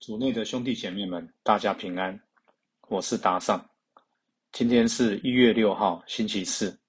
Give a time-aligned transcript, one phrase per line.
[0.00, 2.18] 主内的兄弟姐妹们，大家平安。
[2.88, 3.62] 我是达尚。
[4.50, 6.80] 今天是一月六号，星期四。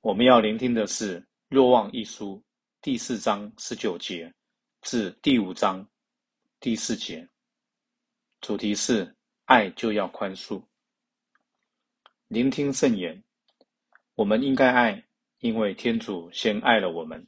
[0.00, 2.36] 我们要聆听的是《若望一书》
[2.82, 4.34] 第四章十九节
[4.82, 5.88] 至第五章
[6.58, 7.26] 第四节。
[8.40, 9.14] 主题是
[9.44, 10.60] 爱就要宽恕。
[12.26, 13.22] 聆听圣言。
[14.16, 15.00] 我们应该爱，
[15.38, 17.24] 因为天主先爱了我们。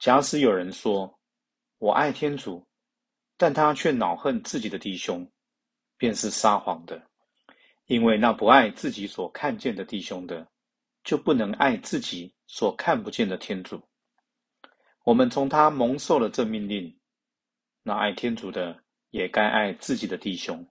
[0.00, 1.18] 假使有人说
[1.80, 2.62] ：“我爱天主。”
[3.42, 5.28] 但他却恼恨自己的弟兄，
[5.96, 7.10] 便是撒谎的，
[7.86, 10.46] 因为那不爱自己所看见的弟兄的，
[11.02, 13.82] 就不能爱自己所看不见的天主。
[15.02, 16.96] 我们从他蒙受了这命令，
[17.82, 18.80] 那爱天主的
[19.10, 20.64] 也该爱自己的弟兄。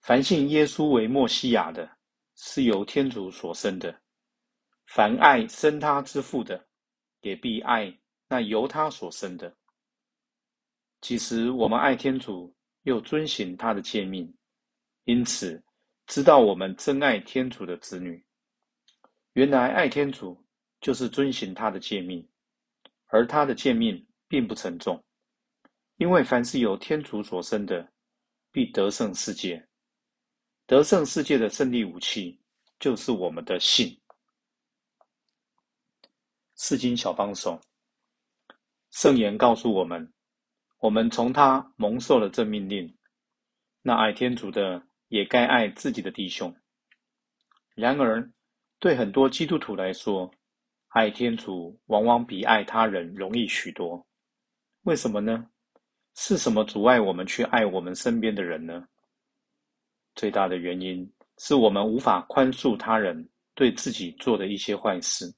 [0.00, 1.88] 凡信耶稣为莫西亚的，
[2.34, 3.92] 是由天主所生的；
[4.86, 6.66] 凡爱生他之父的，
[7.20, 7.96] 也必爱
[8.26, 9.54] 那由他所生的。
[11.00, 14.32] 其实我们爱天主，又遵行他的诫命，
[15.04, 15.62] 因此
[16.06, 18.22] 知道我们真爱天主的子女。
[19.32, 20.44] 原来爱天主
[20.80, 22.28] 就是遵行他的诫命，
[23.06, 25.02] 而他的诫命并不沉重，
[25.96, 27.90] 因为凡是由天主所生的，
[28.52, 29.66] 必得胜世界。
[30.66, 32.38] 得胜世界的胜利武器，
[32.78, 33.98] 就是我们的信。
[36.54, 37.60] 四经小帮手，
[38.90, 40.12] 圣言告诉我们。
[40.80, 42.96] 我们从他蒙受了这命令，
[43.82, 46.54] 那爱天主的也该爱自己的弟兄。
[47.74, 48.32] 然而，
[48.78, 50.30] 对很多基督徒来说，
[50.88, 54.06] 爱天主往往比爱他人容易许多。
[54.84, 55.46] 为什么呢？
[56.14, 58.88] 是什么阻碍我们去爱我们身边的人呢？
[60.14, 65.30] 最大的原因是我们无法宽恕他人对自己做的一些坏事。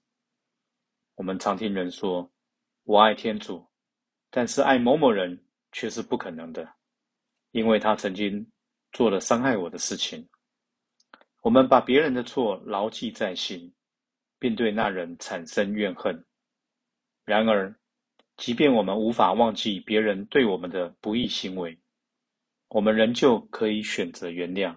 [1.17, 2.31] 我们常听人说
[2.85, 3.67] ：“我爱天主。”
[4.35, 5.39] 但是爱某某人
[5.73, 6.67] 却是不可能的，
[7.51, 8.51] 因为他曾经
[8.91, 10.27] 做了伤害我的事情。
[11.43, 13.71] 我们把别人的错牢记在心，
[14.39, 16.25] 并对那人产生怨恨。
[17.27, 17.79] 然而，
[18.39, 21.79] 即便我们无法忘记别人对我们的不义行为，
[22.69, 24.75] 我们仍旧可以选择原谅。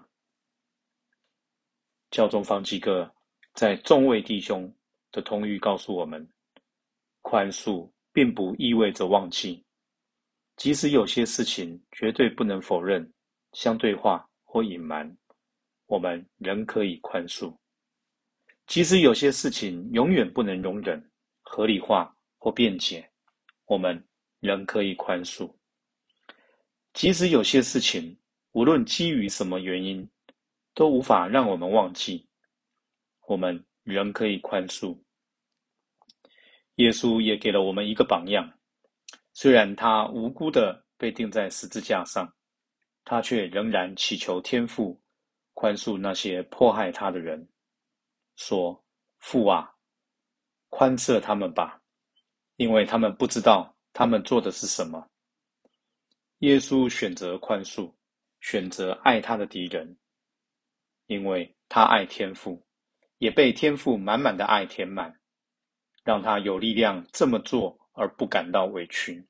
[2.10, 3.10] 教宗方济各
[3.54, 4.70] 在众位弟兄
[5.12, 6.28] 的通谕告诉我们：
[7.22, 7.90] 宽恕。
[8.16, 9.62] 并不意味着忘记，
[10.56, 13.12] 即使有些事情绝对不能否认、
[13.52, 15.14] 相对化或隐瞒，
[15.84, 17.54] 我们仍可以宽恕；
[18.66, 21.10] 即使有些事情永远不能容忍、
[21.42, 23.06] 合理化或辩解，
[23.66, 24.02] 我们
[24.40, 25.54] 仍可以宽恕；
[26.94, 28.16] 即使有些事情
[28.52, 30.08] 无论基于什么原因
[30.72, 32.26] 都无法让我们忘记，
[33.26, 34.98] 我们仍可以宽恕。
[36.76, 38.52] 耶稣也给了我们一个榜样，
[39.32, 42.30] 虽然他无辜的被钉在十字架上，
[43.04, 45.00] 他却仍然祈求天父
[45.54, 47.48] 宽恕那些迫害他的人，
[48.36, 48.84] 说
[49.20, 49.72] ：“父啊，
[50.68, 51.80] 宽赦他们吧，
[52.56, 55.08] 因为他们不知道他们做的是什么。”
[56.40, 57.90] 耶稣选择宽恕，
[58.40, 59.96] 选择爱他的敌人，
[61.06, 62.62] 因为他爱天父，
[63.16, 65.18] 也被天父满满的爱填满。
[66.06, 69.26] 让他有力量这么做而不感到委屈。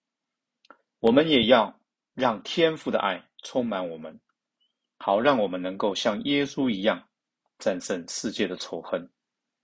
[1.01, 1.81] 我们也要
[2.13, 4.21] 让天父的爱充满我们，
[4.99, 7.03] 好让我们能够像耶稣一样
[7.59, 9.09] 战胜世界的仇恨，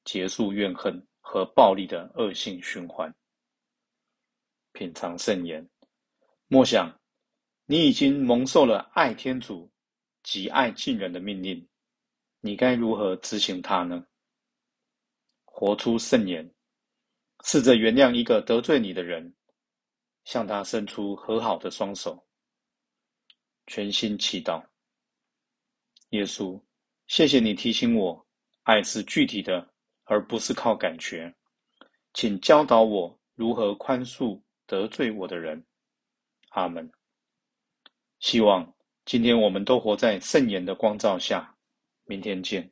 [0.04, 3.14] 结束怨恨和暴力的恶性循环。
[4.72, 5.68] 品尝圣言，
[6.48, 6.98] 莫想
[7.66, 9.70] 你已经蒙受了爱天主
[10.22, 11.68] 及爱敬人的命令，
[12.40, 14.02] 你该如何执行它呢？
[15.44, 16.50] 活出圣言。
[17.44, 19.34] 试着原谅一个得罪你的人，
[20.24, 22.24] 向他伸出和好的双手，
[23.66, 24.64] 全心祈祷。
[26.10, 26.60] 耶稣，
[27.06, 28.26] 谢谢你提醒我，
[28.62, 29.66] 爱是具体的，
[30.04, 31.34] 而不是靠感觉。
[32.14, 35.64] 请教导我如何宽恕得罪我的人。
[36.50, 36.90] 阿门。
[38.20, 38.72] 希望
[39.04, 41.56] 今天我们都活在圣言的光照下。
[42.04, 42.70] 明天见。